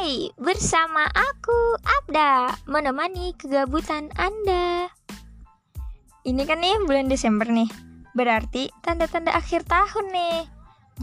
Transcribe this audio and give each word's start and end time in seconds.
Hai, 0.00 0.32
bersama 0.40 1.04
aku 1.12 1.76
Abda 1.84 2.56
menemani 2.64 3.36
kegabutan 3.36 4.08
Anda. 4.16 4.88
Ini 6.24 6.40
kan 6.48 6.64
nih 6.64 6.80
bulan 6.88 7.12
Desember 7.12 7.44
nih. 7.44 7.68
Berarti 8.16 8.72
tanda-tanda 8.80 9.36
akhir 9.36 9.68
tahun 9.68 10.08
nih. 10.08 10.48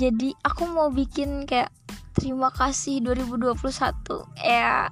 Jadi 0.02 0.34
aku 0.42 0.66
mau 0.74 0.90
bikin 0.90 1.46
kayak 1.46 1.70
terima 2.18 2.50
kasih 2.50 3.06
2021 3.06 3.62
ya 4.42 4.90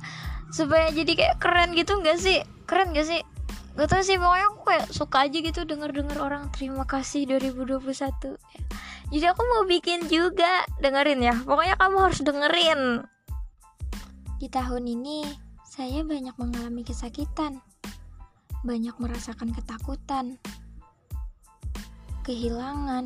supaya 0.53 0.93
jadi 0.93 1.11
kayak 1.17 1.41
keren 1.41 1.73
gitu 1.73 1.97
nggak 1.97 2.21
sih? 2.21 2.45
Keren 2.69 2.93
gak 2.93 3.09
sih? 3.09 3.25
Gak 3.73 3.89
tau 3.89 4.05
sih 4.05 4.21
pokoknya 4.21 4.45
aku 4.53 4.59
kayak 4.69 4.85
suka 4.93 5.25
aja 5.25 5.37
gitu 5.41 5.65
denger-denger 5.65 6.21
orang 6.21 6.53
terima 6.53 6.85
kasih 6.85 7.25
2021 7.25 7.81
ya. 8.37 8.61
Jadi 9.09 9.25
aku 9.33 9.41
mau 9.49 9.65
bikin 9.65 10.05
juga 10.13 10.61
dengerin 10.77 11.25
ya 11.25 11.37
Pokoknya 11.41 11.73
kamu 11.77 11.97
harus 12.05 12.21
dengerin 12.21 13.01
Di 14.37 14.47
tahun 14.51 14.87
ini 14.87 15.23
saya 15.65 16.03
banyak 16.05 16.35
mengalami 16.35 16.83
kesakitan 16.83 17.59
Banyak 18.65 18.95
merasakan 18.99 19.55
ketakutan 19.55 20.39
Kehilangan 22.25 23.05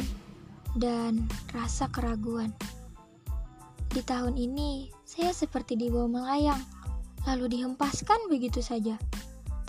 Dan 0.78 1.28
rasa 1.54 1.90
keraguan 1.90 2.54
Di 3.90 4.02
tahun 4.06 4.38
ini 4.38 4.90
saya 5.06 5.34
seperti 5.34 5.78
dibawa 5.78 6.10
melayang 6.10 6.62
Lalu 7.28 7.59
dihempaskan 7.59 8.32
begitu 8.32 8.64
saja 8.64 8.96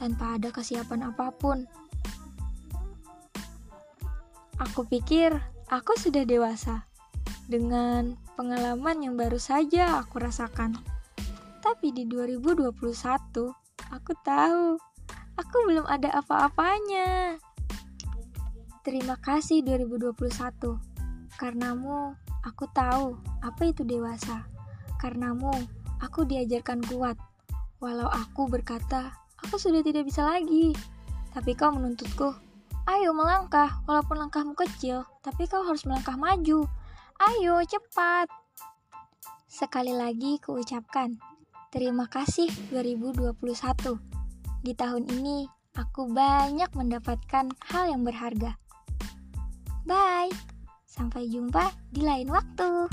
tanpa 0.00 0.40
ada 0.40 0.48
kesiapan 0.48 1.12
apa 1.12 1.28
pun. 1.36 1.68
Aku 4.56 4.88
pikir 4.88 5.36
aku 5.68 5.92
sudah 6.00 6.24
dewasa 6.24 6.88
dengan 7.52 8.16
pengalaman 8.40 9.04
yang 9.04 9.14
baru 9.20 9.36
saja 9.36 10.00
aku 10.00 10.24
rasakan. 10.24 10.80
Tapi 11.80 11.96
di 11.96 12.04
2021, 12.04 12.76
aku 13.88 14.12
tahu 14.20 14.76
aku 15.40 15.56
belum 15.64 15.88
ada 15.88 16.12
apa-apanya. 16.12 17.40
Terima 18.84 19.16
kasih 19.16 19.64
2021. 19.64 20.76
Karenamu, 21.40 22.12
aku 22.44 22.68
tahu 22.76 23.16
apa 23.40 23.64
itu 23.64 23.80
dewasa. 23.88 24.44
Karenamu, 25.00 25.56
aku 26.04 26.28
diajarkan 26.28 26.84
kuat. 26.84 27.16
Walau 27.80 28.12
aku 28.12 28.44
berkata 28.44 29.16
Aku 29.48 29.56
sudah 29.56 29.80
tidak 29.80 30.04
bisa 30.04 30.20
lagi. 30.20 30.76
Tapi 31.32 31.56
kau 31.56 31.72
menuntutku. 31.72 32.36
Ayo 32.84 33.16
melangkah, 33.16 33.80
walaupun 33.88 34.20
langkahmu 34.20 34.52
kecil, 34.52 35.08
tapi 35.24 35.48
kau 35.48 35.64
harus 35.64 35.88
melangkah 35.88 36.20
maju. 36.20 36.68
Ayo, 37.24 37.56
cepat. 37.64 38.28
Sekali 39.48 39.96
lagi 39.96 40.36
kuucapkan, 40.44 41.29
terima 41.70 42.10
kasih 42.10 42.50
2021. 42.74 43.34
Di 44.60 44.74
tahun 44.74 45.06
ini, 45.06 45.46
aku 45.78 46.10
banyak 46.10 46.70
mendapatkan 46.74 47.46
hal 47.70 47.84
yang 47.88 48.02
berharga. 48.02 48.58
Bye, 49.86 50.34
sampai 50.84 51.30
jumpa 51.30 51.70
di 51.94 52.02
lain 52.02 52.28
waktu. 52.28 52.90